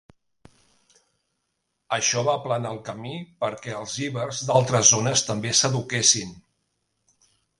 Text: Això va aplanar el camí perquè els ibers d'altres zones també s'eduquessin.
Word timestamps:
Això 1.97 2.23
va 2.27 2.33
aplanar 2.41 2.71
el 2.77 2.79
camí 2.87 3.13
perquè 3.45 3.75
els 3.81 3.99
ibers 4.07 4.41
d'altres 4.49 4.89
zones 4.95 5.25
també 5.29 5.55
s'eduquessin. 5.59 6.33